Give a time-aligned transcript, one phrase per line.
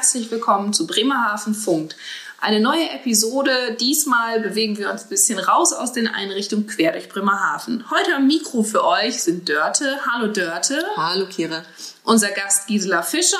[0.00, 1.94] herzlich willkommen zu Bremerhaven Funkt.
[2.40, 3.76] Eine neue Episode.
[3.78, 7.84] Diesmal bewegen wir uns ein bisschen raus aus den Einrichtungen quer durch Bremerhaven.
[7.90, 9.98] Heute am Mikro für euch sind Dörte.
[10.10, 10.82] Hallo Dörte.
[10.96, 11.66] Hallo Kira.
[12.02, 13.36] Unser Gast Gisela Fischer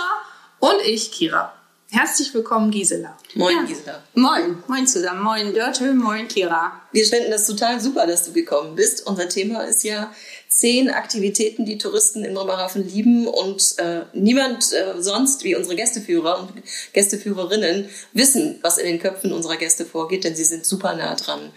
[0.59, 1.55] und ich, Kira.
[1.89, 3.17] Herzlich willkommen, Gisela.
[3.37, 3.63] Moin, ja.
[3.63, 4.03] Gisela.
[4.13, 5.23] Moin, moin zusammen.
[5.23, 5.95] Moin, Dörte.
[5.95, 6.79] Moin, Kira.
[6.93, 9.07] Wir finden das total super, dass du gekommen bist.
[9.07, 10.13] Unser Thema ist ja
[10.61, 16.39] zehn Aktivitäten, die Touristen in Bremerhaven lieben und äh, niemand äh, sonst wie unsere Gästeführer
[16.39, 16.53] und
[16.93, 21.51] Gästeführerinnen wissen, was in den Köpfen unserer Gäste vorgeht, denn sie sind super nah dran.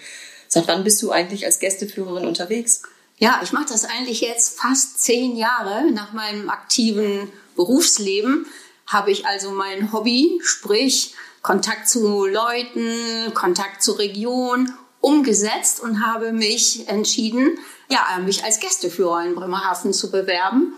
[0.47, 2.83] Seit wann bist du eigentlich als Gästeführerin unterwegs?
[3.17, 8.45] Ja, ich mache das eigentlich jetzt fast zehn Jahre nach meinem aktiven Berufsleben
[8.87, 14.71] habe ich also mein Hobby, sprich Kontakt zu Leuten, Kontakt zur Region
[15.03, 20.73] umgesetzt und habe mich entschieden, ja, mich als Gästeführer in Bremerhaven zu bewerben.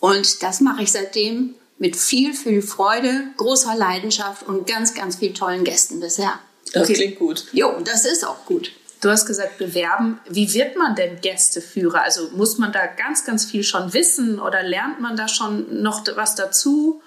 [0.00, 5.34] Und das mache ich seitdem mit viel, viel Freude, großer Leidenschaft und ganz, ganz vielen
[5.34, 6.38] tollen Gästen bisher.
[6.72, 6.92] Das okay.
[6.92, 7.46] klingt gut.
[7.52, 8.70] Jo, das ist auch gut.
[9.00, 10.20] Du hast gesagt, bewerben.
[10.28, 12.02] Wie wird man denn Gästeführer?
[12.02, 16.04] Also muss man da ganz, ganz viel schon wissen oder lernt man da schon noch
[16.16, 17.00] was dazu?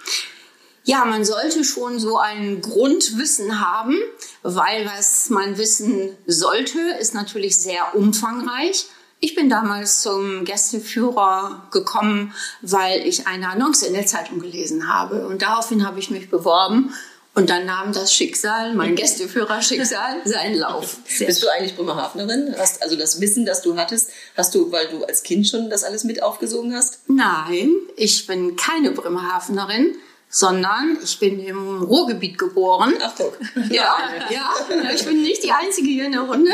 [0.86, 3.98] Ja, man sollte schon so ein Grundwissen haben,
[4.42, 8.86] weil was man wissen sollte, ist natürlich sehr umfangreich.
[9.22, 15.26] Ich bin damals zum Gästeführer gekommen, weil ich eine Annonce in der Zeitung gelesen habe.
[15.26, 16.94] Und daraufhin habe ich mich beworben.
[17.34, 20.98] Und dann nahm das Schicksal, mein Gästeführerschicksal, seinen Lauf.
[21.08, 22.54] Sehr Bist du eigentlich Bremerhavenerin?
[22.58, 25.86] Hast, also das Wissen, das du hattest, hast du, weil du als Kind schon das
[25.86, 27.00] alles mit aufgesogen hast?
[27.08, 29.96] Nein, ich bin keine Bremerhavenerin
[30.34, 32.96] sondern ich bin im Ruhrgebiet geboren.
[33.04, 33.34] Ach doch.
[33.70, 33.96] Ja,
[34.32, 34.52] ja,
[34.92, 36.52] ich bin nicht die Einzige hier in der Runde.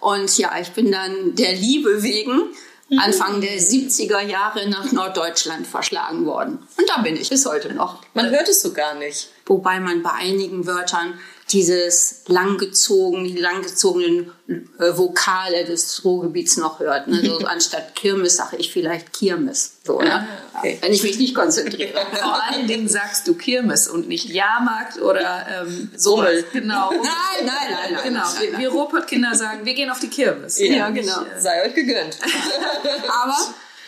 [0.00, 2.42] Und ja, ich bin dann der Liebe wegen
[2.98, 6.66] Anfang der 70er Jahre nach Norddeutschland verschlagen worden.
[6.76, 8.02] Und da bin ich bis heute noch.
[8.14, 9.28] Man hört es so gar nicht.
[9.46, 11.14] Wobei man bei einigen Wörtern
[11.52, 17.06] dieses langgezogen, die langgezogenen äh, Vokale des Ruhrgebiets noch hört.
[17.06, 17.24] Ne?
[17.24, 19.76] So, anstatt Kirmes sage ich vielleicht Kirmes.
[19.84, 20.26] So, ne?
[20.58, 20.78] Okay.
[20.80, 21.92] Wenn ich mich nicht konzentriere.
[22.12, 26.24] Vor allen Dingen sagst du Kirmes und nicht Jahrmarkt oder ähm, so.
[26.52, 26.90] Genau.
[26.90, 28.00] Nein, nein, nein, nein.
[28.02, 28.24] Genau.
[28.24, 28.60] Nein, nein.
[28.60, 30.58] Wir Ruhrpott-Kinder sagen, wir gehen auf die Kirmes.
[30.58, 31.22] Ja, ja genau.
[31.22, 32.18] Ich, äh, sei euch gegönnt.
[33.22, 33.36] Aber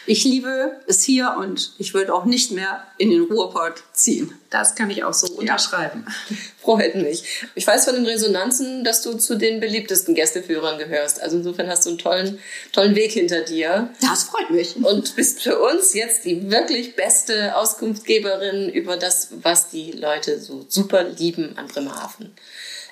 [0.08, 4.32] ich liebe es hier und ich würde auch nicht mehr in den Ruhrpott ziehen.
[4.48, 6.06] Das kann ich auch so unterschreiben.
[6.06, 6.36] Ja.
[6.62, 7.24] Freut mich.
[7.54, 11.20] Ich weiß von den Resonanzen, dass du zu den beliebtesten Gästeführern gehörst.
[11.20, 12.38] Also insofern hast du einen tollen,
[12.72, 13.91] tollen Weg hinter dir.
[14.00, 14.76] Das freut mich.
[14.76, 20.64] Und bist für uns jetzt die wirklich beste Auskunftgeberin über das, was die Leute so
[20.69, 22.32] super lieben an Bremerhaven.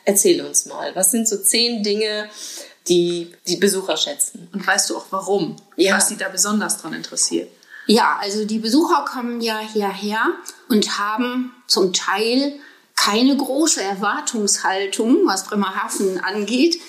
[0.04, 2.28] Erzähl uns mal, was sind so zehn Dinge,
[2.88, 4.48] die die Besucher schätzen.
[4.52, 5.56] Und weißt du auch warum?
[5.76, 5.96] Ja.
[5.96, 7.50] Was sie da besonders dran interessiert?
[7.86, 10.32] Ja, also die Besucher kommen ja hierher
[10.68, 12.58] und haben zum Teil
[12.96, 16.80] keine große Erwartungshaltung, was Bremerhaven angeht.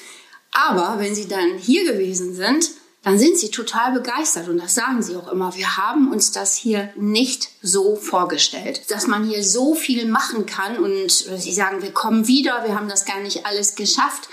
[0.52, 2.72] Aber wenn sie dann hier gewesen sind,
[3.04, 5.56] dann sind sie total begeistert und das sagen sie auch immer.
[5.56, 10.78] Wir haben uns das hier nicht so vorgestellt, dass man hier so viel machen kann
[10.78, 14.28] und sie sagen, wir kommen wieder, wir haben das gar nicht alles geschafft.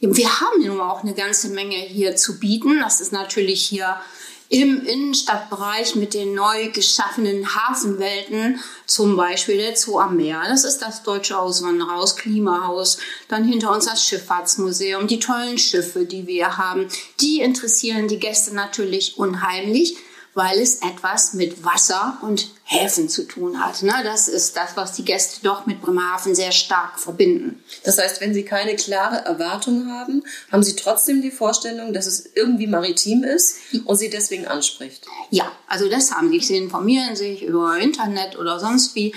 [0.00, 2.80] Wir haben nun auch eine ganze Menge hier zu bieten.
[2.80, 4.00] Das ist natürlich hier
[4.48, 10.42] im Innenstadtbereich mit den neu geschaffenen Hafenwelten, zum Beispiel der Zoo am Meer.
[10.48, 12.98] Das ist das Deutsche Auswandererhaus, Klimahaus.
[13.28, 16.88] Dann hinter uns das Schifffahrtsmuseum, die tollen Schiffe, die wir haben.
[17.20, 19.96] Die interessieren die Gäste natürlich unheimlich
[20.34, 23.82] weil es etwas mit Wasser und Häfen zu tun hat.
[23.82, 23.94] Ne?
[24.04, 27.62] Das ist das, was die Gäste doch mit Bremerhaven sehr stark verbinden.
[27.84, 32.30] Das heißt, wenn Sie keine klare Erwartung haben, haben Sie trotzdem die Vorstellung, dass es
[32.34, 35.04] irgendwie maritim ist und Sie deswegen anspricht?
[35.30, 36.40] Ja, also das haben Sie.
[36.40, 39.08] Sie informieren sich über Internet oder sonst wie,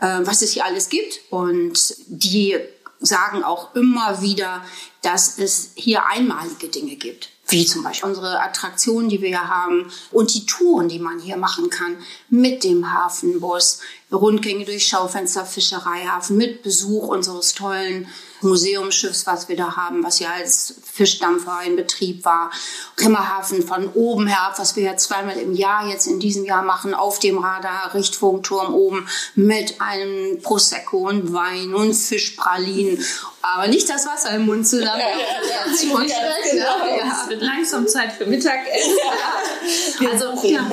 [0.00, 1.20] äh, was es hier alles gibt.
[1.30, 2.56] Und die
[3.00, 4.62] sagen auch immer wieder,
[5.00, 9.90] dass es hier einmalige Dinge gibt wie zum Beispiel unsere Attraktionen, die wir hier haben
[10.12, 11.96] und die Touren, die man hier machen kann
[12.28, 13.80] mit dem Hafenbus,
[14.12, 18.08] Rundgänge durch Schaufenster Fischereihafen mit Besuch unseres tollen
[18.40, 22.50] Museumsschiffs, was wir da haben, was ja als Fischdampfer in Betrieb war.
[22.96, 26.94] Bremerhaven von oben herab, was wir ja zweimal im Jahr jetzt in diesem Jahr machen,
[26.94, 33.04] auf dem Radar, Richtfunkturm oben mit einem Prosecco und Wein und Fischpralinen.
[33.40, 35.00] Aber nicht das Wasser im Mund zusammen.
[35.00, 36.96] Ja, ja, ja, genau.
[36.96, 37.22] ja.
[37.22, 38.98] Es wird langsam Zeit für Mittagessen.
[40.10, 40.68] also ja,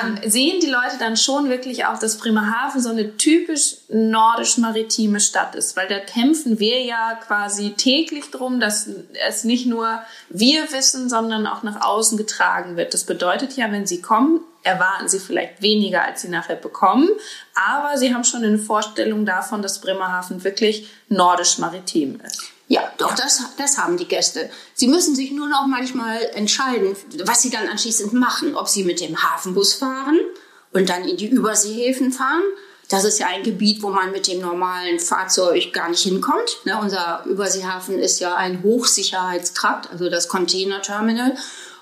[0.00, 5.54] ähm, sehen die Leute dann schon wirklich auch, dass Bremerhaven so eine typisch nordisch-maritime Stadt
[5.54, 8.88] ist, weil da kämpfen wir ja quasi täglich drum, dass
[9.28, 10.00] es nicht nur
[10.30, 12.94] wir wissen, sondern auch nach außen getragen wird.
[12.94, 17.08] Das bedeutet ja, wenn sie kommen, erwarten sie vielleicht weniger, als sie nachher bekommen.
[17.54, 22.42] Aber sie haben schon eine Vorstellung davon, dass Bremerhaven wirklich nordisch-maritim ist.
[22.68, 24.50] Ja, doch, das, das haben die Gäste.
[24.74, 26.94] Sie müssen sich nur noch manchmal entscheiden,
[27.24, 28.54] was sie dann anschließend machen.
[28.56, 30.20] Ob sie mit dem Hafenbus fahren
[30.72, 32.42] und dann in die Überseehäfen fahren.
[32.90, 36.58] Das ist ja ein Gebiet, wo man mit dem normalen Fahrzeug gar nicht hinkommt.
[36.64, 41.36] Ne, unser Überseehafen ist ja ein Hochsicherheitstrakt, also das Containerterminal.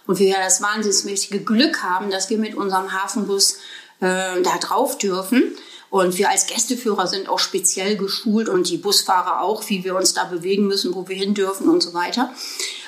[0.07, 3.59] Und wir ja das wahnsinnsmäßige Glück haben, dass wir mit unserem Hafenbus
[4.01, 5.55] äh, da drauf dürfen.
[5.89, 10.15] Und wir als Gästeführer sind auch speziell geschult und die Busfahrer auch, wie wir uns
[10.15, 12.33] da bewegen müssen, wo wir hin dürfen und so weiter.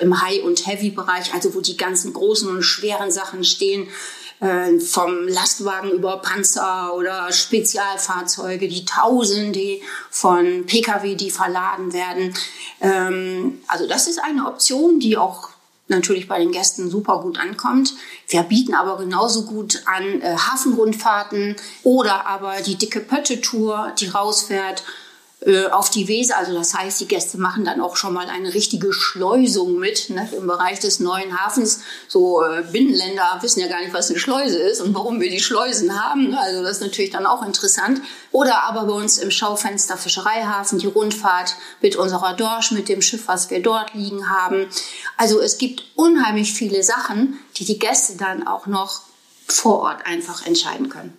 [0.00, 3.88] Im High- und Heavy-Bereich, also wo die ganzen großen und schweren Sachen stehen,
[4.40, 9.80] äh, vom Lastwagen über Panzer oder Spezialfahrzeuge, die Tausende
[10.10, 12.34] von Pkw, die verladen werden.
[12.80, 15.50] Ähm, also das ist eine Option, die auch
[15.88, 17.94] natürlich bei den Gästen super gut ankommt.
[18.28, 24.80] Wir bieten aber genauso gut an äh, Hafenrundfahrten oder aber die dicke Pötte-Tour, die rausfährt
[24.80, 25.07] äh,
[25.70, 26.36] auf die Weser.
[26.36, 30.28] Also das heißt, die Gäste machen dann auch schon mal eine richtige Schleusung mit ne,
[30.36, 31.80] im Bereich des neuen Hafens.
[32.08, 35.38] So äh, Binnenländer wissen ja gar nicht, was eine Schleuse ist und warum wir die
[35.38, 36.34] Schleusen haben.
[36.34, 38.00] Also das ist natürlich dann auch interessant.
[38.32, 43.28] Oder aber bei uns im Schaufenster Fischereihafen die Rundfahrt mit unserer Dorsch, mit dem Schiff,
[43.28, 44.66] was wir dort liegen haben.
[45.16, 49.07] Also es gibt unheimlich viele Sachen, die die Gäste dann auch noch
[49.50, 51.16] vor Ort einfach entscheiden können.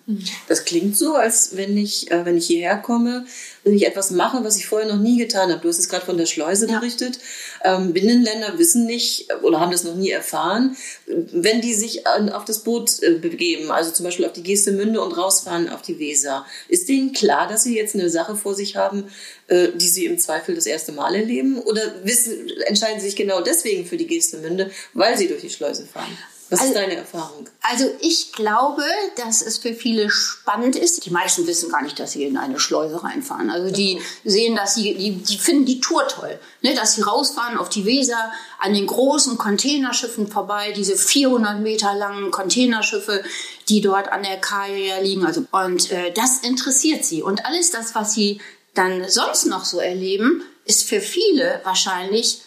[0.48, 3.26] Das klingt so, als wenn ich, äh, wenn ich hierher komme,
[3.64, 5.62] wenn ich etwas mache, was ich vorher noch nie getan habe.
[5.62, 6.80] Du hast es gerade von der Schleuse ja.
[6.80, 7.20] berichtet.
[7.64, 10.78] Ähm, Binnenländer wissen nicht oder haben das noch nie erfahren,
[11.08, 15.02] wenn die sich an, auf das Boot äh, begeben, also zum Beispiel auf die Geestemünde
[15.02, 16.46] und rausfahren auf die Weser.
[16.68, 19.06] Ist denen klar, dass sie jetzt eine Sache vor sich haben,
[19.48, 21.60] äh, die sie im Zweifel das erste Mal erleben?
[21.60, 25.86] Oder wissen, entscheiden sie sich genau deswegen für die Geestemünde, weil sie durch die Schleuse
[25.86, 26.16] fahren?
[26.50, 27.48] Was also, ist deine Erfahrung?
[27.62, 28.84] Also ich glaube,
[29.18, 31.06] dass es für viele spannend ist.
[31.06, 33.52] Die meisten wissen gar nicht, dass sie in eine Schleuse reinfahren.
[33.52, 36.74] Also die sehen, dass sie, die, die finden die Tour toll, ne?
[36.74, 42.32] dass sie rausfahren auf die Weser an den großen Containerschiffen vorbei, diese 400 Meter langen
[42.32, 43.24] Containerschiffe,
[43.68, 45.26] die dort an der Kaja liegen.
[45.26, 48.42] Also und äh, das interessiert sie und alles das, was sie
[48.74, 52.42] dann sonst noch so erleben, ist für viele wahrscheinlich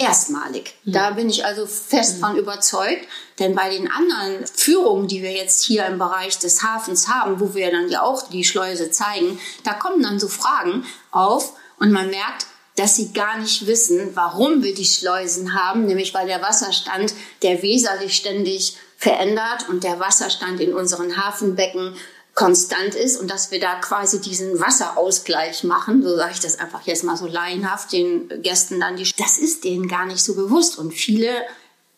[0.00, 0.74] erstmalig.
[0.84, 0.92] Mhm.
[0.92, 2.20] Da bin ich also fest mhm.
[2.20, 3.06] von überzeugt,
[3.38, 7.54] denn bei den anderen Führungen, die wir jetzt hier im Bereich des Hafens haben, wo
[7.54, 12.10] wir dann ja auch die Schleuse zeigen, da kommen dann so Fragen auf und man
[12.10, 17.12] merkt, dass sie gar nicht wissen, warum wir die Schleusen haben, nämlich weil der Wasserstand
[17.42, 21.94] der Weser sich ständig verändert und der Wasserstand in unseren Hafenbecken
[22.40, 26.80] konstant ist und dass wir da quasi diesen Wasserausgleich machen, so sage ich das einfach
[26.86, 30.78] jetzt mal so laienhaft, den Gästen dann die, das ist denen gar nicht so bewusst
[30.78, 31.28] und viele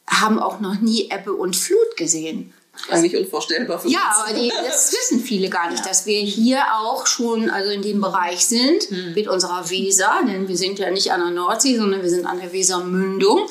[0.08, 2.52] haben auch noch nie Ebbe und Flut gesehen.
[2.88, 4.30] Eigentlich unvorstellbar für Ja, uns.
[4.30, 5.88] aber die, das wissen viele gar nicht, ja.
[5.88, 9.14] dass wir hier auch schon also in dem Bereich sind hm.
[9.14, 12.40] mit unserer Weser, denn wir sind ja nicht an der Nordsee, sondern wir sind an
[12.40, 13.46] der Wesermündung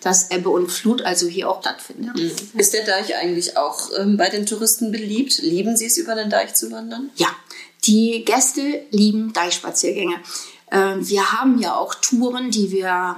[0.00, 2.16] dass Ebbe und Flut also hier auch stattfindet.
[2.16, 2.58] Mhm.
[2.58, 5.38] Ist der Deich eigentlich auch ähm, bei den Touristen beliebt?
[5.38, 7.10] Lieben sie es, über den Deich zu wandern?
[7.16, 7.28] Ja,
[7.84, 10.16] die Gäste lieben Deichspaziergänge.
[10.70, 13.16] Ähm, wir haben ja auch Touren, die wir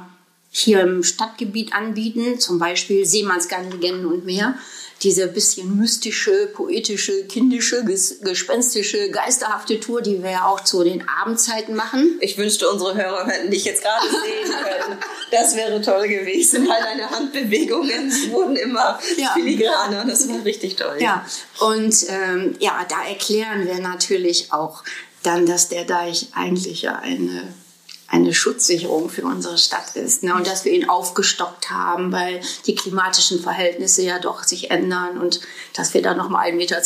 [0.50, 4.54] hier im Stadtgebiet anbieten, zum Beispiel Seemannsgarn-Legenden und mehr
[5.02, 11.08] diese bisschen mystische, poetische, kindische, ges gespenstische, geisterhafte Tour, die wir ja auch zu den
[11.08, 12.18] Abendzeiten machen.
[12.20, 14.98] Ich wünschte, unsere Hörer hätten dich jetzt gerade sehen können.
[15.30, 19.32] Das wäre toll gewesen, weil deine Handbewegungen wurden immer ja.
[19.34, 20.04] filigraner.
[20.04, 20.96] Das war richtig toll.
[21.00, 21.26] Ja,
[21.60, 24.84] und ähm, ja, da erklären wir natürlich auch
[25.22, 27.54] dann, dass der Deich eigentlich ja eine
[28.12, 30.22] eine Schutzsicherung für unsere Stadt ist.
[30.22, 30.34] Ne?
[30.34, 35.40] Und dass wir ihn aufgestockt haben, weil die klimatischen Verhältnisse ja doch sich ändern und
[35.72, 36.80] dass wir da nochmal 1,20 Meter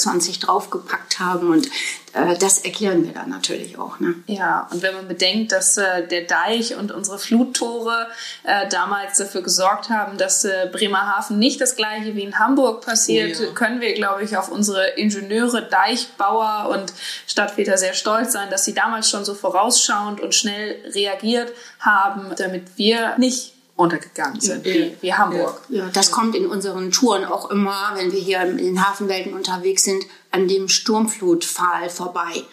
[0.47, 1.51] draufgepackt haben.
[1.51, 1.69] Und
[2.17, 4.01] äh, das erklären wir dann natürlich auch.
[4.01, 4.15] Ne?
[4.27, 8.09] Ja, und wenn man bedenkt, dass äh, der Deich und unsere Fluttore
[8.45, 13.37] äh, damals dafür gesorgt haben, dass äh, Bremerhaven nicht das gleiche wie in Hamburg passiert,
[13.41, 13.51] oh ja.
[13.51, 16.93] können wir, glaube ich, auf unsere Ingenieure, Deichbauer und
[17.27, 22.65] Stadtväter sehr stolz sein, dass sie damals schon so vorausschauend und schnell reagiert haben, damit
[22.77, 24.75] wir nicht untergegangen sind, ja.
[24.75, 25.61] wie, wie, Hamburg.
[25.69, 29.85] Ja, das kommt in unseren Touren auch immer, wenn wir hier in den Hafenwelten unterwegs
[29.85, 32.45] sind, an dem Sturmflutpfahl vorbei.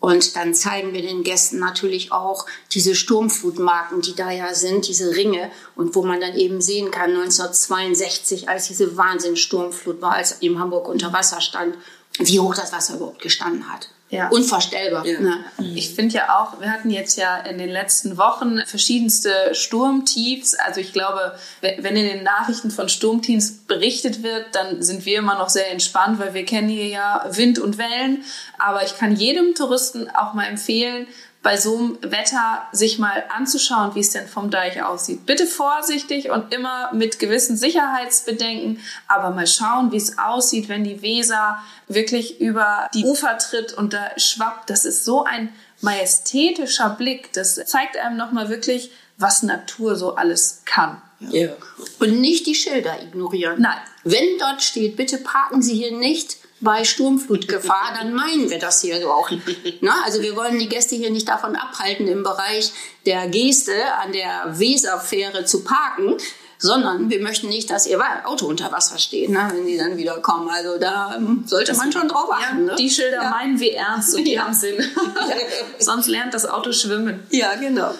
[0.00, 5.14] Und dann zeigen wir den Gästen natürlich auch diese Sturmflutmarken, die da ja sind, diese
[5.14, 5.50] Ringe.
[5.76, 10.88] Und wo man dann eben sehen kann, 1962, als diese Wahnsinnssturmflut war, als eben Hamburg
[10.88, 11.76] unter Wasser stand.
[12.18, 13.90] wie hoch das Wasser überhaupt gestanden hat.
[14.10, 14.28] Ja.
[14.28, 15.06] Unvorstellbar.
[15.06, 15.20] Ja.
[15.20, 15.44] Ne?
[15.74, 20.54] Ich finde ja auch, wir hatten jetzt ja in den letzten Wochen verschiedenste Sturmtiefs.
[20.54, 25.38] Also ich glaube, wenn in den Nachrichten von Sturmtiefs berichtet wird, dann sind wir immer
[25.38, 28.24] noch sehr entspannt, weil wir kennen hier ja Wind und Wellen.
[28.58, 31.06] Aber ich kann jedem Touristen auch mal empfehlen,
[31.42, 35.24] bei so einem Wetter sich mal anzuschauen, wie es denn vom Deich aussieht.
[35.24, 41.00] Bitte vorsichtig und immer mit gewissen Sicherheitsbedenken, aber mal schauen, wie es aussieht, wenn die
[41.00, 44.68] Weser wirklich über die Ufer tritt und da schwappt.
[44.68, 47.32] Das ist so ein majestätischer Blick.
[47.32, 51.00] Das zeigt einem nochmal wirklich, was Natur so alles kann.
[51.20, 51.50] Ja.
[52.00, 53.60] Und nicht die Schilder ignorieren.
[53.60, 53.78] Nein.
[54.04, 59.08] Wenn dort steht, bitte parken Sie hier nicht bei Sturmflutgefahr, dann meinen wir das hier
[59.10, 59.30] auch.
[59.80, 62.72] Na, also wir wollen die Gäste hier nicht davon abhalten, im Bereich
[63.06, 66.16] der Geste an der Weserfähre zu parken,
[66.58, 70.18] sondern wir möchten nicht, dass ihr Auto unter Wasser steht, ne, wenn die dann wieder
[70.20, 70.50] kommen.
[70.50, 72.66] Also da sollte man schon drauf achten.
[72.66, 72.76] Ja, ne?
[72.78, 73.30] die Schilder Ja.
[73.30, 74.44] meinen wir ernst und die Ja.
[74.44, 74.76] haben Sinn.
[75.78, 77.20] Sonst lernt das Auto schwimmen.
[77.30, 77.94] Ja, genau.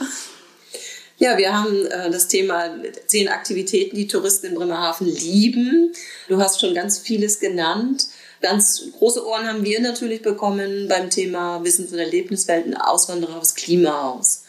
[1.16, 2.70] Ja, wir haben äh, das Thema
[3.06, 5.92] zehn Aktivitäten, die Touristen in Bremerhaven lieben.
[6.28, 8.06] Du hast schon ganz vieles genannt.
[8.40, 14.44] Ganz große Ohren haben wir natürlich bekommen beim Thema Wissens- und Erlebniswelten, Auswandererhaus, Klimahaus.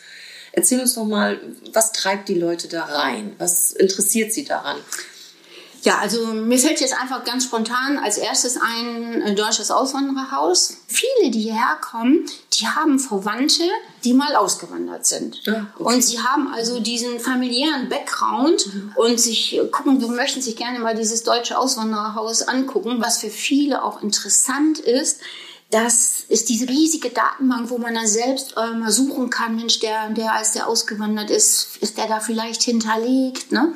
[0.54, 1.40] Erzähl uns doch mal,
[1.74, 3.36] was treibt die Leute da rein?
[3.38, 4.78] Was interessiert sie daran?
[5.84, 10.78] Ja, also mir fällt jetzt einfach ganz spontan als erstes ein äh, deutsches Auswandererhaus.
[10.88, 13.64] Viele, die hierher kommen, die haben Verwandte,
[14.04, 15.42] die mal ausgewandert sind.
[15.48, 15.96] Ah, okay.
[15.96, 20.80] Und sie haben also diesen familiären Background und sich äh, gucken, wir möchten sich gerne
[20.80, 25.20] mal dieses deutsche Auswandererhaus angucken, was für viele auch interessant ist.
[25.72, 30.10] Das ist diese riesige Datenbank, wo man dann selbst äh, mal suchen kann, Mensch, der,
[30.10, 33.74] der als der ausgewandert ist, ist der da vielleicht hinterlegt, ne?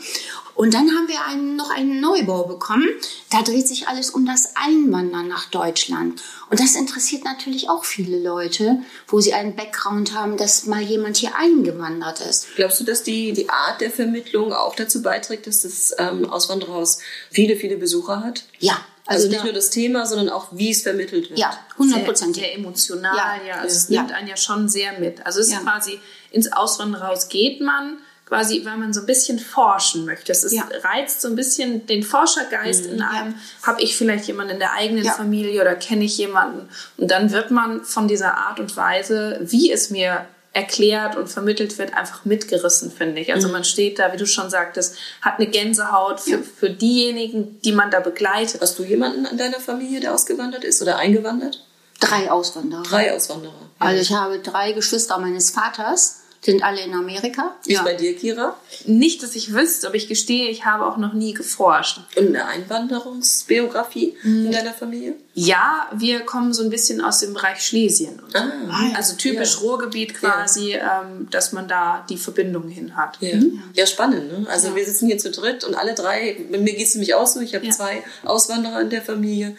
[0.56, 2.88] Und dann haben wir einen, noch einen Neubau bekommen.
[3.30, 6.22] Da dreht sich alles um das Einwandern nach Deutschland.
[6.50, 11.18] Und das interessiert natürlich auch viele Leute, wo sie einen Background haben, dass mal jemand
[11.18, 12.48] hier eingewandert ist.
[12.56, 17.00] Glaubst du, dass die, die Art der Vermittlung auch dazu beiträgt, dass das ähm, Auswandererhaus
[17.30, 18.46] viele, viele Besucher hat?
[18.60, 21.38] Ja, Also, also, nicht da, nur das Thema, sondern auch, wie es vermittelt wird.
[21.39, 22.41] ja, Sehr, hundertprozentig.
[22.43, 23.47] sehr emotional, Ja.
[23.47, 23.53] ja.
[23.62, 24.01] Also es Ja.
[24.01, 25.25] nimmt einen ja schon sehr mit.
[25.25, 25.59] Also es ist Ja.
[25.59, 26.00] quasi,
[26.31, 30.31] ins Auswandererhaus geht man, quasi, weil man so ein bisschen forschen möchte.
[30.31, 30.67] Es ist, Ja.
[30.83, 33.35] reizt so ein bisschen den Forschergeist in einem.
[33.62, 35.12] Habe ich vielleicht jemanden in der eigenen Ja.
[35.12, 36.67] Familie oder kenne ich jemanden?
[36.97, 41.77] Und dann wird man von dieser Art und Weise, wie es mir erklärt und vermittelt
[41.77, 43.33] wird, einfach mitgerissen, finde ich.
[43.33, 46.38] Also man steht da, wie du schon sagtest, hat eine Gänsehaut für, Ja.
[46.59, 48.62] für diejenigen, die man da begleitet.
[48.62, 51.65] Hast du jemanden in deiner Familie, der ausgewandert ist oder eingewandert?
[52.00, 52.83] Drei Auswanderer.
[52.83, 53.53] Drei Auswanderer.
[53.53, 53.88] Ja.
[53.88, 57.56] Also ich habe drei Geschwister meines Vaters, sind alle in Amerika.
[57.66, 58.56] Ist bei dir, Kira?
[58.86, 62.00] Nicht, dass ich wüsste, aber ich gestehe, ich habe auch noch nie geforscht.
[62.16, 64.46] Und eine Einwanderungsbiografie Mhm.
[64.48, 65.14] in deiner Familie?
[65.34, 68.20] Ja, wir kommen so ein bisschen aus dem Bereich Schlesien.
[68.22, 68.38] Und so.
[68.40, 69.60] Ah, also typisch ja.
[69.62, 73.18] Ruhrgebiet quasi, ähm, dass man da die Verbindung hin hat.
[73.20, 73.38] Ja,
[73.74, 74.32] ja spannend.
[74.32, 74.48] Ne?
[74.50, 77.42] Also wir sitzen hier zu dritt und alle drei, mir geht es nämlich auch so,
[77.42, 77.72] ich habe Ja.
[77.72, 79.58] zwei Auswanderer in der Familie,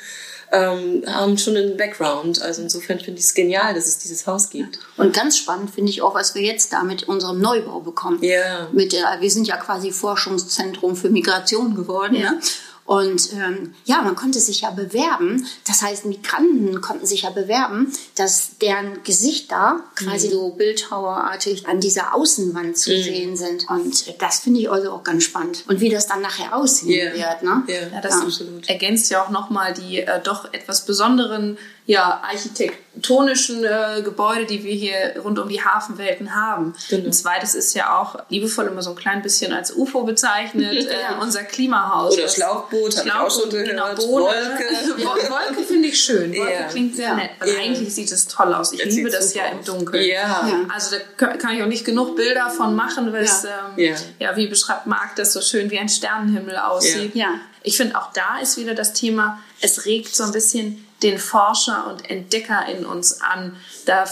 [0.52, 2.40] ähm, haben schon einen Background.
[2.42, 4.78] Also insofern finde ich es genial, dass es dieses Haus gibt.
[4.96, 8.22] Und ganz spannend finde ich auch, was wir jetzt da mit unserem Neubau bekommen.
[8.22, 8.68] Ja.
[8.72, 12.14] Mit der, wir sind ja quasi Forschungszentrum für Migration geworden.
[12.14, 12.32] Ja.
[12.32, 12.40] Ne?
[12.86, 15.44] Und ähm, ja, man konnte sich ja bewerben.
[15.66, 22.14] Das heißt, Migranten konnten sich ja bewerben, dass deren Gesichter quasi so bildhauerartig an dieser
[22.14, 23.68] Außenwand zu sehen sind.
[23.68, 25.64] Und das finde ich also auch ganz spannend.
[25.68, 27.12] Und wie das dann nachher aussehen Ja.
[27.12, 27.42] wird.
[27.42, 27.62] Ne?
[27.66, 28.68] Ja, Ja, das absolut.
[28.68, 34.74] ergänzt ja auch nochmal die äh, doch etwas besonderen ja, architektonischen äh, Gebäude, die wir
[34.74, 36.74] hier rund um die Hafenwelten haben.
[36.88, 37.06] Genau.
[37.06, 41.20] Ein zweites ist ja auch liebevoll immer so ein klein bisschen als UFO bezeichnet, äh,
[41.20, 42.14] unser Klimahaus.
[42.14, 43.68] Oder Das- Schlauchboot, habe ich auch schon Schlauchboot, gehört.
[43.68, 44.08] genau.
[44.12, 44.64] Wolke.
[44.98, 46.36] Wo- Wolke finde ich schön.
[46.36, 46.62] Wolke Ja.
[46.64, 47.14] klingt sehr Ja.
[47.14, 47.60] nett, weil Ja.
[47.60, 48.72] eigentlich sieht es toll aus.
[48.72, 49.64] Ich Es liebe das ja im aus.
[49.66, 50.04] Dunkeln.
[50.04, 50.16] Ja.
[50.48, 50.60] Ja.
[50.74, 53.94] Also da kann- ich auch nicht genug Bilder von machen, weil es, ähm, Ja.
[54.18, 57.14] ja, wie beschreibt Marc das so schön, wie ein Sternenhimmel aussieht.
[57.14, 57.28] Ja.
[57.62, 61.86] Ich finde auch da ist wieder das Thema, es regt so ein bisschen den Forscher
[61.88, 64.04] und Entdecker in uns an, da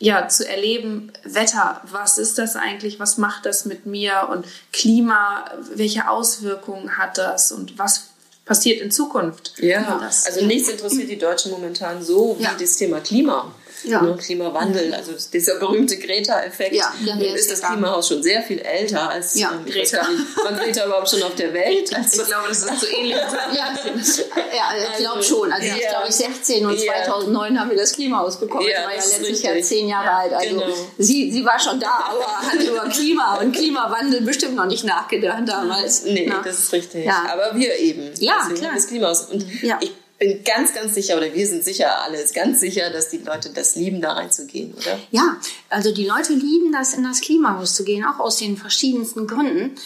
[0.00, 5.44] ja, zu erleben, Wetter, was ist das eigentlich, was macht das mit mir und Klima,
[5.74, 8.10] welche Auswirkungen hat das und was
[8.44, 9.54] passiert in Zukunft.
[9.58, 12.54] Ja, das, also nichts interessiert die Deutschen momentan so wie Ja.
[12.58, 13.52] das Thema Klima.
[13.84, 14.02] Ja.
[14.02, 16.74] Ne, Klimawandel, also dieser berühmte Greta-Effekt.
[16.74, 17.68] Ja, ja, Nun ist ist das da.
[17.68, 19.52] Klimahaus schon sehr viel älter als Ja.
[19.52, 19.94] ähm, ich nicht,
[20.44, 21.94] wann Greta überhaupt schon auf der Welt?
[21.94, 23.16] Also, ich glaube, das ist so ähnlich.
[23.52, 23.74] Ja,
[24.54, 25.52] ja, ich glaube schon.
[25.52, 25.90] Also ich Ja.
[25.90, 26.92] glaube, ich 16 und Ja.
[27.04, 28.66] 2009 haben wir das Klimahaus bekommen.
[28.68, 29.42] Ja, ich war ja richtig.
[29.42, 30.32] Jahr zehn Jahre alt.
[30.32, 30.66] Also genau.
[30.98, 35.42] sie, sie war schon da, aber hat über Klima und Klimawandel bestimmt noch nicht nachgedacht
[35.46, 36.02] damals.
[36.04, 36.42] nee, Na.
[36.44, 37.04] das ist richtig.
[37.06, 37.24] Ja.
[37.32, 38.10] Aber wir eben.
[38.18, 38.72] Ja, Deswegen klar.
[38.74, 39.22] Das Klimahaus.
[39.30, 39.78] Und Ja.
[39.80, 43.50] ich bin ganz, ganz sicher, oder wir sind sicher alles ganz sicher, dass die Leute
[43.50, 44.98] das lieben, da reinzugehen, oder?
[45.10, 45.36] Ja,
[45.70, 49.76] also die Leute lieben das, in das Klimahaus zu gehen, auch aus den verschiedensten Gründen.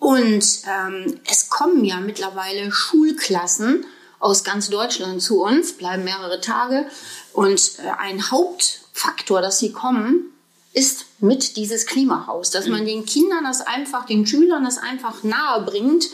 [0.00, 3.84] Und ähm, es kommen ja mittlerweile Schulklassen
[4.20, 6.86] aus ganz Deutschland zu uns, bleiben mehrere Tage.
[7.32, 10.32] Und äh, ein Hauptfaktor, dass sie kommen,
[10.72, 15.62] ist mit dieses Klimahaus, dass man den Kindern das einfach, den Schülern das einfach nahe
[15.62, 16.06] bringt,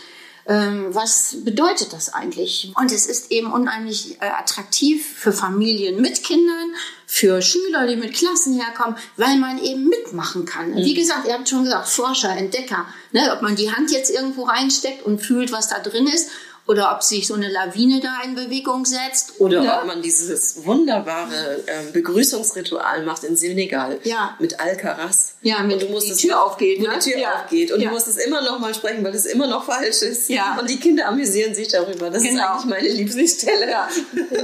[0.46, 2.72] was bedeutet das eigentlich?
[2.76, 6.74] Und es ist eben unheimlich äh, attraktiv für Familien mit Kindern,
[7.06, 10.72] für Schüler, die mit Klassen herkommen, weil man eben mitmachen kann.
[10.72, 10.76] Mhm.
[10.76, 14.44] Wie gesagt, ihr habt schon gesagt, Forscher, Entdecker, ne, ob man die Hand jetzt irgendwo
[14.44, 16.28] reinsteckt und fühlt, was da drin ist
[16.66, 19.38] oder ob sich so eine Lawine da in Bewegung setzt.
[19.38, 19.80] Oder ja.
[19.80, 24.34] ob man dieses wunderbare äh, Begrüßungsritual macht in Senegal ja.
[24.38, 25.34] mit Alcaraz.
[25.42, 26.80] Ja, mit und du musst die Tür aufgeht.
[26.80, 26.88] Ne?
[26.94, 27.34] die Tür ja.
[27.34, 27.70] aufgeht.
[27.70, 30.30] Und du musst es immer noch mal sprechen, weil es immer noch falsch ist.
[30.30, 30.56] Ja.
[30.58, 32.08] Und die Kinder amüsieren sich darüber.
[32.08, 32.42] Das genau.
[32.42, 33.70] ist eigentlich meine Lieblingsstelle.
[33.70, 33.88] Ja.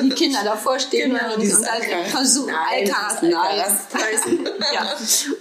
[0.02, 3.22] Die Kinder davor stehen genau, und, und versuchen, Alcaraz.
[3.22, 3.80] Alcaraz.
[4.74, 4.96] ja.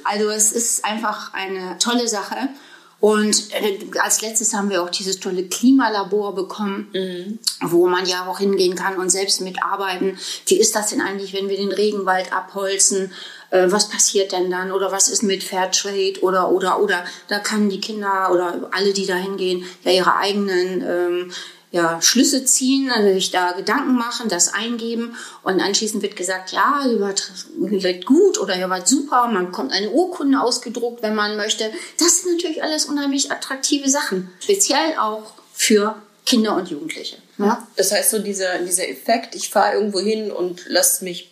[0.06, 2.50] Also es ist einfach eine tolle Sache.
[3.00, 7.40] Und äh, als letztes haben wir auch dieses tolle Klimalabor bekommen, mhm.
[7.62, 10.18] wo man ja auch hingehen kann und selbst mitarbeiten.
[10.48, 13.12] Wie ist das denn eigentlich, wenn wir den Regenwald abholzen?
[13.52, 14.72] Äh, was passiert denn dann?
[14.72, 16.20] Oder was ist mit Fairtrade?
[16.22, 17.06] Oder, oder, oder.
[17.30, 21.32] Da kann die Kinder oder alle, die da hingehen, ja ihre eigenen ähm,
[21.72, 26.84] ja, Schlüsse ziehen, also sich da Gedanken machen, das eingeben und anschließend wird gesagt, ja,
[26.88, 31.14] ihr wart, ihr wart gut oder ihr wart super, man bekommt eine Urkunde ausgedruckt, wenn
[31.14, 31.72] man möchte.
[32.00, 35.96] Das sind natürlich alles unheimlich attraktive Sachen, speziell auch für
[36.26, 37.18] Kinder und Jugendliche.
[37.38, 37.68] Ja?
[37.76, 41.32] Das heißt so dieser, dieser Effekt, ich fahre irgendwo hin und lasse mich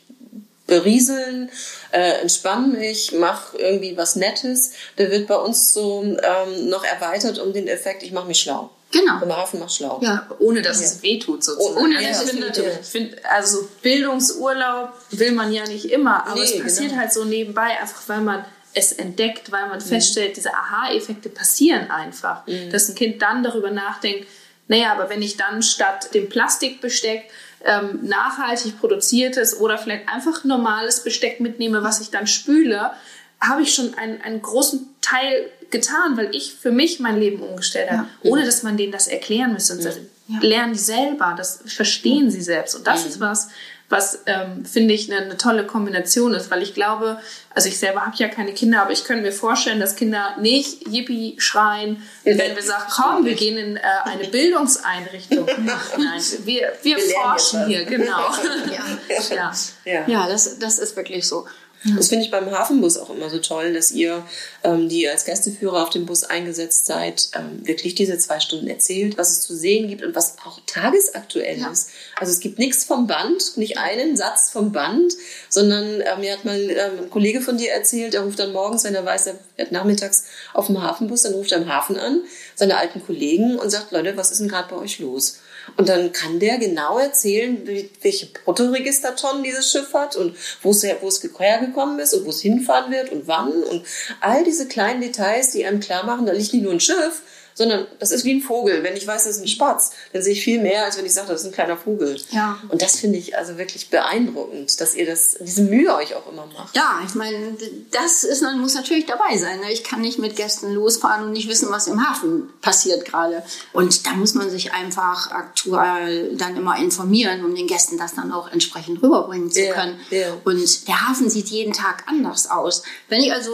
[0.67, 1.50] berieseln,
[1.91, 7.39] äh, entspann mich, mach irgendwie was Nettes, der wird bei uns so ähm, noch erweitert
[7.39, 8.70] um den Effekt, ich mache mich schlau.
[8.91, 9.20] Genau.
[9.20, 10.00] Bremerhaven macht schlau.
[10.01, 10.88] Ja, ohne dass ja.
[10.88, 11.86] es wehtut sozusagen.
[11.86, 12.51] Ohne, ja, ich finde,
[12.82, 17.01] ich finde, also Bildungsurlaub will man ja nicht immer, aber nee, es passiert genau.
[17.01, 19.84] halt so nebenbei, einfach weil man es entdeckt, weil man mhm.
[19.84, 22.46] feststellt, diese Aha-Effekte passieren einfach.
[22.48, 22.70] Mhm.
[22.72, 24.27] Dass ein Kind dann darüber nachdenkt,
[24.67, 27.29] naja, aber wenn ich dann statt dem Plastikbesteck
[27.63, 32.91] ähm, nachhaltig produziertes oder vielleicht einfach normales Besteck mitnehme, was ich dann spüle,
[33.39, 37.91] habe ich schon einen, einen großen Teil getan, weil ich für mich mein Leben umgestellt
[37.91, 38.32] habe, ja.
[38.32, 39.73] ohne dass man denen das erklären müsste.
[39.73, 40.39] Und ja.
[40.41, 42.32] lernen die selber, das verstehen ja.
[42.32, 42.75] sie selbst.
[42.75, 43.49] Und das ist was,
[43.89, 47.19] was ähm, finde ich eine, eine, tolle Kombination ist, weil ich glaube,
[47.53, 50.86] also ich selber habe ja keine Kinder, aber ich könnte mir vorstellen, dass Kinder nicht
[50.88, 55.45] Yippie schreien, wenn wir sagen, komm, wir gehen in äh, eine Bildungseinrichtung.
[55.45, 58.30] Nein, wir, wir, wir forschen hier, genau.
[59.34, 59.53] ja,
[59.86, 60.03] ja.
[60.06, 61.47] ja das, das ist wirklich so.
[61.96, 64.26] Das finde ich beim Hafenbus auch immer so toll, dass ihr,
[64.63, 69.18] ähm, die als Gästeführer auf dem Bus eingesetzt seid, ähm, wirklich diese zwei Stunden erzählt,
[69.18, 71.70] was es zu sehen gibt und was auch tagesaktuell ja.
[71.70, 71.90] ist.
[72.20, 75.13] Also es gibt nichts vom Band, nicht einen Satz vom Band,
[75.50, 78.84] sondern äh, mir hat mal ähm, ein Kollege von dir erzählt, er ruft dann morgens,
[78.84, 82.22] wenn er weiß, er fährt nachmittags auf dem Hafenbus, dann ruft er am Hafen an,
[82.56, 85.40] seine alten Kollegen und sagt, Leute, was ist denn gerade bei euch los?
[85.78, 87.62] Und dann kann der genau erzählen,
[88.02, 92.42] welche Bruttoregistertonnen dieses Schiff hat und wo es, wo es hergekommen ist und wo es
[92.42, 93.63] hinfahren wird und wann.
[93.63, 93.84] Und
[94.20, 97.22] all diese kleinen Details, die einem klar machen, da liegt nicht nur ein Schiff,
[97.58, 98.84] sondern das ist wie ein Vogel.
[98.84, 101.13] Wenn ich weiß, das ist ein Spatz, dann sehe ich viel mehr, als wenn ich
[101.13, 102.22] sage, das ist ein kleiner Vogel.
[102.30, 102.60] Ja.
[102.70, 106.46] Und das finde ich also wirklich beeindruckend, dass ihr das, diese Mühe euch auch immer
[106.46, 106.76] macht.
[106.76, 107.58] Ja, ich meine,
[107.89, 109.60] das ist, muss natürlich dabei sein.
[109.60, 109.72] Ne?
[109.72, 113.41] Ich kann nicht mit Gästen losfahren und nicht wissen, was im Hafen passiert gerade.
[113.74, 118.32] Und da muss man sich einfach aktuell dann immer informieren, um den Gästen das dann
[118.32, 120.00] auch entsprechend rüberbringen zu können.
[120.12, 120.38] Ja, ja.
[120.43, 122.84] Und der Hafen sieht jeden Tag anders aus.
[123.10, 123.50] Wenn ich also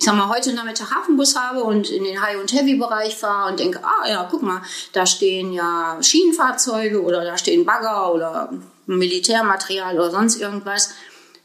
[0.00, 3.60] ich sag mal, heute Nachmittag Hafenbus habe und in den High- und Heavy-Bereich fahre und
[3.60, 4.62] denke, ah ja, guck mal,
[4.94, 8.50] da stehen ja Schienenfahrzeuge oder da stehen Bagger oder
[8.86, 10.94] Militärmaterial oder sonst irgendwas.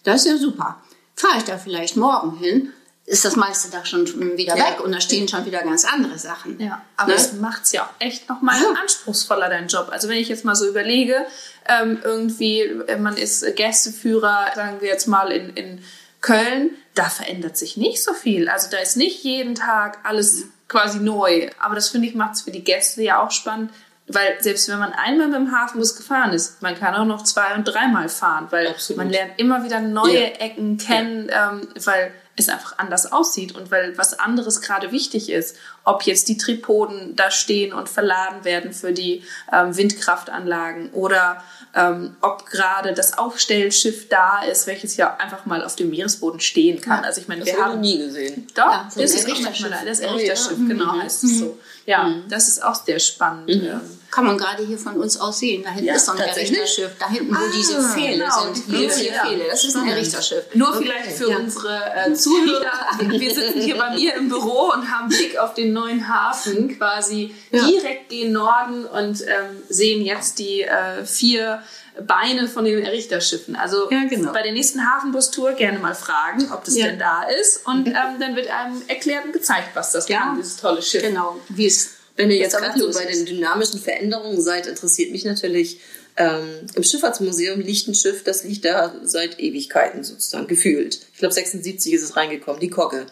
[0.06, 0.82] Das ist ja super.
[1.18, 2.72] Fahre ich da vielleicht morgen hin,
[3.06, 4.68] ist das meiste da schon wieder ja.
[4.68, 6.58] weg und da stehen schon wieder ganz andere Sachen.
[6.58, 7.16] Ja, aber ne?
[7.18, 8.70] das macht es ja echt nochmal ja.
[8.82, 9.90] anspruchsvoller, dein Job.
[9.92, 11.26] Also wenn ich jetzt mal so überlege,
[11.68, 15.84] ähm, irgendwie, äh, man ist Gästeführer, sagen wir jetzt mal in, in
[16.26, 18.50] Köln, da verändert sich nicht so viel.
[18.50, 21.52] Also da ist nicht jeden Tag alles quasi neu.
[21.60, 23.70] Aber das finde ich macht es für die Gäste ja auch spannend,
[24.08, 27.54] weil selbst wenn man einmal mit dem Hafenbus gefahren ist, man kann auch noch zwei
[27.54, 28.98] und dreimal fahren, weil Absolut.
[28.98, 30.40] man lernt immer wieder neue ja.
[30.40, 31.52] Ecken kennen, ja.
[31.52, 35.58] ähm, weil es einfach anders aussieht und weil was anderes gerade wichtig ist.
[35.84, 41.44] Ob jetzt die Tripoden da stehen und verladen werden für die ähm, Windkraftanlagen oder
[41.76, 46.80] ähm, ob gerade das Aufstellschiff da ist, welches ja einfach mal auf dem Meeresboden stehen
[46.80, 47.02] kann.
[47.02, 48.48] Ja, also ich meine, das wir haben nie gesehen.
[48.56, 49.62] Doch, Ja, so das ist auch Erichterschiff.
[49.70, 50.10] manchmal das Oh, ja.
[50.10, 51.58] Erichterschiff, genau heißt es so.
[51.86, 53.50] Ja, das ist auch sehr spannend.
[53.50, 53.82] ähm.
[54.12, 55.62] Kann man gerade hier von uns aus sehen.
[55.64, 56.20] Da hinten Ja, ist so ein?
[56.22, 56.92] Richterschiff.
[56.98, 58.68] Da hinten, wo Ah, diese Pfähle genau, sind.
[58.70, 59.26] die Hier vier ja.
[59.26, 59.44] Pfähle.
[59.52, 59.90] Das ist ein.
[59.90, 60.44] Richterschiff.
[60.54, 61.38] Nur Okay, vielleicht für ja.
[61.38, 62.72] unsere äh, Zuhörer.
[63.02, 67.36] Wir sitzen hier bei mir im Büro und haben Blick auf den neuen Hafen, quasi
[67.52, 67.68] Ja.
[67.68, 71.62] direkt gen Norden und ähm, sehen jetzt die äh, vier
[72.06, 73.56] Beine von den Richterschiffen.
[73.56, 74.34] Also Ja, genau.
[74.34, 76.88] bei der nächsten Hafenbustour gerne mal fragen, ob das Ja.
[76.88, 77.66] denn da ist.
[77.66, 80.20] Und ähm, dann wird einem erklärt und gezeigt, was das Ja.
[80.20, 81.02] kann, dieses tolle Schiff.
[81.02, 85.26] Genau, wie es Wenn ihr jetzt gerade so bei den dynamischen Veränderungen seid, interessiert mich
[85.26, 85.80] natürlich,
[86.18, 91.00] ähm, im Schifffahrtsmuseum liegt ein Schiff, das liegt da seit Ewigkeiten sozusagen, gefühlt.
[91.14, 93.06] Ich glaube 76 ist es reingekommen, die Kogge.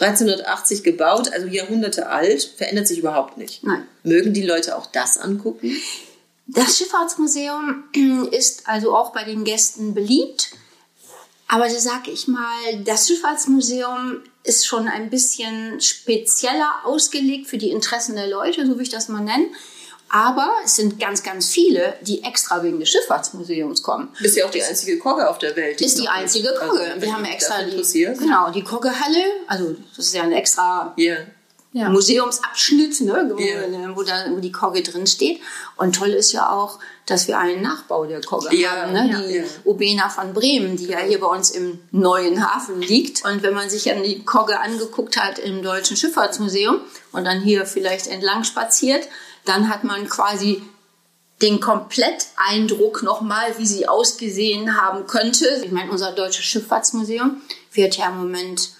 [0.00, 3.62] 1380 gebaut, also Jahrhunderte alt, verändert sich überhaupt nicht.
[3.64, 3.86] Nein.
[4.02, 5.76] Mögen die Leute auch das angucken?
[6.52, 7.84] Das Schifffahrtsmuseum
[8.30, 10.50] ist also auch bei den Gästen beliebt.
[11.48, 17.70] Aber da sage ich mal, das Schifffahrtsmuseum ist schon ein bisschen spezieller ausgelegt für die
[17.70, 19.54] Interessen der Leute, so will ich das mal nennen.
[20.08, 24.08] Aber es sind ganz, ganz viele, die extra wegen des Schifffahrtsmuseums kommen.
[24.20, 25.80] Ist ja auch die einzige Kogge auf der Welt.
[25.80, 26.60] Ist die einzige gibt.
[26.60, 26.80] Kogge.
[26.82, 29.22] Also, Wir haben extra die, genau, die Koggehalle.
[29.46, 31.16] Also das ist ja ein extra Ja.
[31.72, 31.88] Ja.
[31.88, 33.96] Museumsabschnitt, ne, wo, Ja.
[33.96, 35.40] wo, da, wo die Kogge drin steht.
[35.76, 38.92] Und toll ist ja auch, dass wir einen Nachbau der Kogge Ja, haben.
[38.92, 39.24] Ne?
[39.28, 39.44] Die Ja.
[39.64, 43.24] Ubena von Bremen, die ja hier bei uns im neuen Hafen liegt.
[43.24, 46.80] Und wenn man sich dann die Kogge angeguckt hat im Deutschen Schifffahrtsmuseum
[47.12, 49.06] und dann hier vielleicht entlang spaziert,
[49.44, 50.62] dann hat man quasi
[51.42, 55.62] den Kompletteindruck nochmal, wie sie ausgesehen haben könnte.
[55.64, 57.40] Ich meine, unser Deutsches Schifffahrtsmuseum
[57.72, 58.70] wird ja im Moment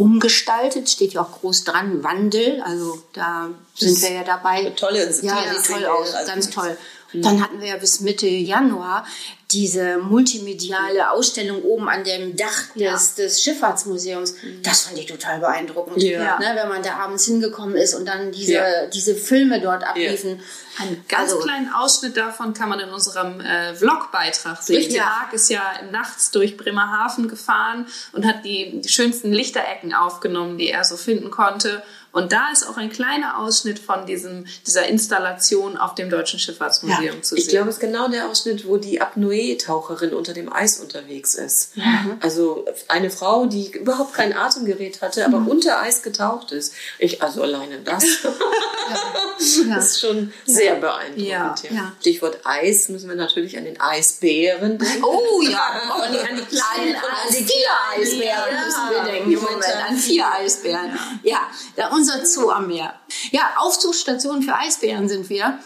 [0.00, 4.70] umgestaltet, steht ja auch groß dran, Wandel, also da sind wir ja dabei.
[4.70, 6.76] tolle Ja, sieht toll aus, also ganz das-
[7.12, 7.20] toll.
[7.22, 9.04] Dann hatten wir ja bis Mitte Januar
[9.50, 14.34] diese multimediale Ausstellung oben an dem Dach des, des Schifffahrtsmuseums.
[14.62, 16.00] Das fand ich total beeindruckend.
[16.02, 16.38] Ja.
[16.38, 18.86] Ne, wenn man da abends hingekommen ist und dann diese, Ja.
[18.86, 20.40] diese Filme dort abliefen.
[20.78, 24.76] Einen ganz Also- kleinen Ausschnitt davon kann man in unserem äh, Vlogbeitrag sehen.
[24.76, 24.94] Richtig.
[24.94, 30.58] Der Marc ist ja nachts durch Bremerhaven gefahren und hat die, die schönsten Lichterecken aufgenommen,
[30.58, 31.82] die er so finden konnte.
[32.12, 37.22] Und da ist auch ein kleiner Ausschnitt von diesem, dieser Installation auf dem Deutschen Schifffahrtsmuseum
[37.22, 37.44] zu sehen.
[37.44, 41.72] Ich glaube, es ist genau der Ausschnitt, wo die Apnoe-Taucherin unter dem Eis unterwegs ist.
[42.20, 46.74] Also eine Frau, die überhaupt kein Atemgerät hatte, aber unter Eis getaucht ist.
[46.98, 48.04] Ich, also alleine das.
[48.22, 48.30] Ja.
[49.68, 51.26] Das ist schon sehr beeindruckend.
[51.26, 51.92] Ja, ja.
[52.00, 55.02] Stichwort Eis müssen wir natürlich an den Eisbären denken.
[55.04, 58.64] Oh ja, oh, an die, an die kleinen, an die vier Eisbären Ja.
[58.64, 59.32] müssen wir denken.
[59.32, 60.98] Im Moment an vier Eisbären.
[61.22, 61.38] Ja,
[61.76, 62.94] da unser Zoo am Meer.
[63.30, 65.58] Ja, Aufzugsstation für Eisbären sind wir.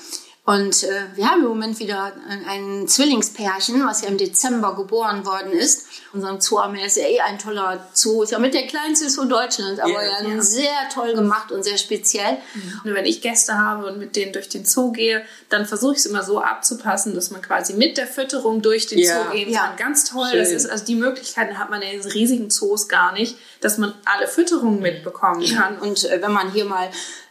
[0.46, 2.12] Und äh, wir haben im Moment wieder
[2.46, 5.86] ein, Zwillingspärchen, was ja im Dezember geboren worden ist.
[6.12, 8.22] Unser Zoo am Meer ist ja eh ein toller Zoo.
[8.22, 10.22] Ist ja mit der kleinste Zoo Deutschlands, aber Ja.
[10.22, 12.36] ja, sehr toll gemacht und sehr speziell.
[12.84, 16.00] Und wenn ich Gäste habe und mit denen durch den Zoo gehe, dann versuche ich
[16.00, 19.24] es immer so abzupassen, dass man quasi mit der Fütterung durch den Ja.
[19.24, 19.68] Zoo gehen Ja.
[19.68, 19.76] kann.
[19.78, 20.28] Ganz toll.
[20.30, 20.40] Schön.
[20.40, 23.94] Das ist, also die Möglichkeiten hat man in den riesigen Zoos gar nicht, dass man
[24.04, 25.78] alle Fütterungen mitbekommen kann.
[25.78, 26.90] Und äh, wenn man hier mal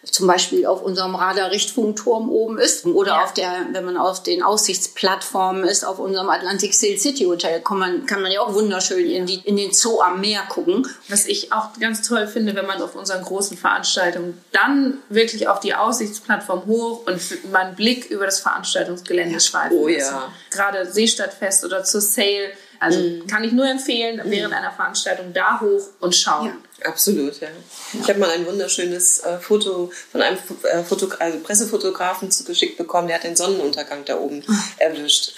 [0.10, 3.24] zum Beispiel auf unserem Radar-Richtfunkturm oben ist oder Ja.
[3.24, 7.78] auf der, wenn man auf den Aussichtsplattformen ist, auf unserem Atlantic Sail City Hotel, kann
[7.80, 10.88] man, kann man ja auch wunderschön in, die, in den Zoo am Meer gucken.
[11.08, 15.60] Was ich auch ganz toll finde, wenn man auf unseren großen Veranstaltungen dann wirklich auf
[15.60, 20.32] die Aussichtsplattform hoch und f- mal einen Blick über das Veranstaltungsgelände schweifen Oh ja.
[20.52, 22.52] Gerade Seestadtfest oder zur Sail.
[22.84, 26.48] Also kann ich nur empfehlen, während einer Veranstaltung da hoch und schauen.
[26.48, 26.90] Ja.
[26.90, 27.48] Absolut, ja.
[27.94, 33.08] Ich habe mal ein wunderschönes äh, Foto von einem äh, Foto also Pressefotografen zugeschickt bekommen,
[33.08, 34.44] der hat den Sonnenuntergang da oben
[34.78, 35.34] erwischt.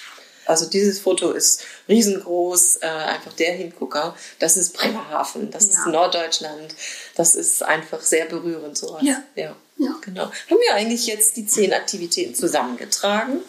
[0.48, 4.16] Also dieses Foto ist riesengroß, äh, einfach der Hingucker.
[4.40, 5.92] Das ist Bremerhaven, das ist Ja.
[5.92, 6.76] Norddeutschland.
[7.16, 9.02] Das ist einfach sehr berührend sowas.
[9.04, 9.24] Ja.
[9.36, 9.56] ja.
[9.78, 9.96] Ja.
[10.02, 10.24] Genau.
[10.24, 13.42] Haben wir eigentlich jetzt die zehn Aktivitäten zusammengetragen?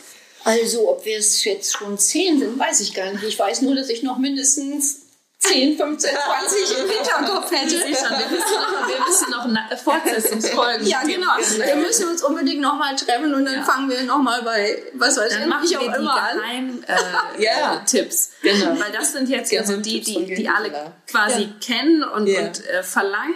[0.46, 3.24] Also, ob wir es jetzt schon zehn sind, weiß ich gar nicht.
[3.24, 5.00] Ich weiß nur, dass ich noch mindestens
[5.40, 7.74] 10, 15, 20 im Hinterkopf hätte.
[7.74, 10.86] Ich schon, wir müssen noch, wir müssen noch na- Fortsetzungsfolgen.
[10.86, 11.26] Ja, genau.
[11.64, 13.62] Wir müssen uns unbedingt nochmal treffen und dann Ja.
[13.64, 16.36] fangen wir nochmal bei, was weiß Dann ich wir auch die immer an.
[16.38, 18.30] Geheim, äh, äh, Tipps.
[18.42, 18.80] Genau.
[18.80, 21.48] Weil das sind jetzt ja so die, die, die alle quasi Ja.
[21.60, 22.40] kennen und, Ja.
[22.46, 23.34] und äh, verlangen.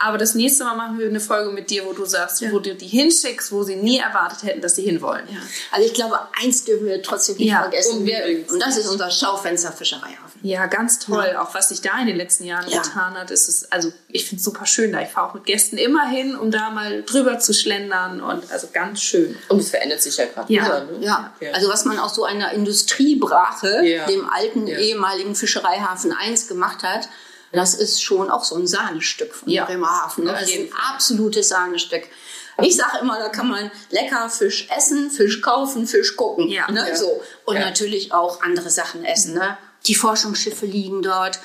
[0.00, 2.74] Aber das nächste Mal machen wir eine Folge mit dir, wo du sagst, wo du
[2.74, 5.26] die hinschickst, wo sie nie erwartet hätten, dass sie hinwollen.
[5.72, 8.06] Also ich glaube, eins dürfen wir trotzdem nicht Ja, vergessen.
[8.06, 8.50] Wir, unbedingt.
[8.50, 10.40] und das ist unser Schaufenster Fischereihafen.
[10.42, 11.30] Ja, ganz toll.
[11.32, 11.42] Ja.
[11.42, 12.80] Auch was sich da in den letzten Jahren ja.
[12.80, 15.02] getan hat, ist es, also ich finde es super schön da.
[15.02, 18.68] Ich fahre auch mit Gästen immer hin, um da mal drüber zu schlendern und also
[18.72, 19.36] ganz schön.
[19.48, 20.64] Und es verändert sich ja gerade ja.
[20.64, 21.04] Wieder, ne?
[21.04, 21.32] ja.
[21.40, 21.50] ja.
[21.52, 27.08] Also was man aus so einer Industriebrache, dem alten ehemaligen Fischereihafen 1 gemacht hat,
[27.52, 29.64] das ist schon auch so ein Sahnestück von ja.
[29.64, 30.24] Bremerhaven.
[30.24, 30.32] Ne?
[30.32, 32.04] Das ist ein absolutes Sahnestück.
[32.60, 36.48] Ich sage immer, da kann man lecker Fisch essen, Fisch kaufen, Fisch gucken.
[36.48, 36.70] Ja.
[36.70, 36.96] Ne?
[36.96, 37.22] So.
[37.44, 37.62] Und ja.
[37.62, 39.34] natürlich auch andere Sachen essen.
[39.34, 39.56] Ne?
[39.86, 41.38] Die Forschungsschiffe liegen dort.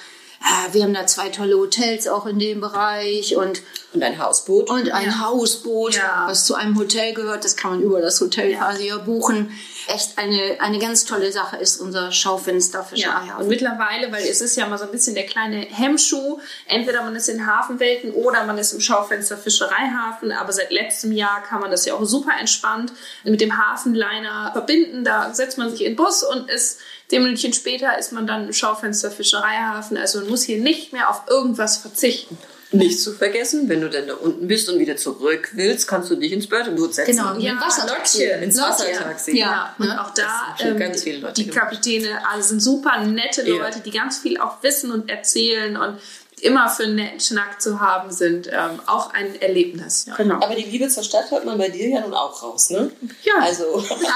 [0.72, 3.62] Wir haben da zwei tolle Hotels auch in dem Bereich und
[3.94, 5.20] und ein Hausboot und ein ja.
[5.20, 6.26] Hausboot, ja.
[6.28, 7.46] was zu einem Hotel gehört.
[7.46, 8.58] Das kann man über das Hotel ja.
[8.58, 9.52] quasi buchen
[9.88, 13.38] echt eine, eine ganz tolle Sache ist, unser Schaufenster für ja.
[13.38, 17.16] Und mittlerweile, weil es ist ja mal so ein bisschen der kleine Hemmschuh, entweder man
[17.16, 21.70] ist in Hafenwelten oder man ist im Schaufenster Fischereihafen, aber seit letztem Jahr kann man
[21.70, 25.04] das ja auch super entspannt mit dem Hafenliner verbinden.
[25.04, 26.80] Da setzt man sich in den Bus und ist
[27.10, 29.98] Zehn Minuten später ist man dann im Schaufenster Fischereihafen.
[29.98, 32.38] Also man muss hier nicht mehr auf irgendwas verzichten.
[32.72, 36.16] Nicht zu vergessen, wenn du dann da unten bist und wieder zurück willst, kannst du
[36.16, 37.12] dich ins Bördenboot setzen.
[37.12, 38.24] Genau, ja, Wassertaxi.
[38.24, 39.38] Ins Wassertaxi.
[39.38, 43.78] Ja, und auch da, ähm, ganz viele Leute die Kapitäne alle sind super nette Leute,
[43.78, 43.84] ja.
[43.86, 46.00] die ganz viel auch wissen und erzählen und
[46.44, 50.06] immer für einen netten Schnack zu haben sind, ähm, auch ein Erlebnis.
[50.08, 50.16] Ja.
[50.16, 50.36] Genau.
[50.36, 52.92] Aber die Liebe zur Stadt hört man bei dir ja nun auch raus, ne?
[53.24, 53.34] Ja.
[53.40, 53.78] Also.
[53.78, 54.10] Absolut.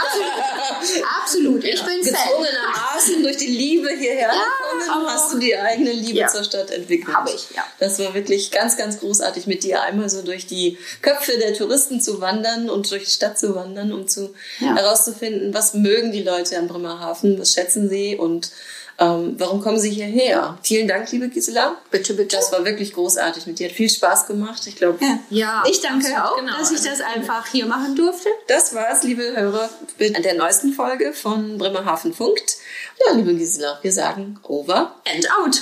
[1.21, 1.63] Absolut.
[1.63, 1.85] Ich ja.
[1.85, 6.27] bin Gezwungenermaßen durch die Liebe hierher ja, gekommen, hast du die eigene Liebe ja.
[6.27, 7.15] zur Stadt entwickelt.
[7.15, 7.63] Habe ich, ja.
[7.79, 12.01] Das war wirklich ganz, ganz großartig, mit dir einmal so durch die Köpfe der Touristen
[12.01, 16.57] zu wandern und durch die Stadt zu wandern, um zu herauszufinden, was mögen die Leute
[16.57, 18.51] am Bremerhaven, was schätzen sie und
[18.99, 20.57] ähm, warum kommen Sie hierher?
[20.63, 21.77] Vielen Dank, liebe Gisela.
[21.91, 22.36] Bitte, bitte.
[22.36, 23.69] Das war wirklich großartig mit dir.
[23.69, 24.65] Hat viel Spaß gemacht.
[24.65, 24.97] Ich glaube.
[25.03, 25.19] Ja.
[25.29, 25.63] ja.
[25.69, 26.57] ich danke auch, genau.
[26.57, 28.29] dass ich das einfach hier machen durfte.
[28.47, 32.57] Das war's, liebe Hörer, mit der neuesten Folge von Bremerhaven funkt.
[33.05, 35.62] Ja, liebe Gisela, wir sagen over and out.